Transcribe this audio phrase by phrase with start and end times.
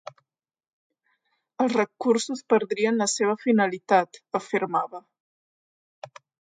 [1.65, 5.07] “Els recursos perdrien la seva finalitat”, afirmava.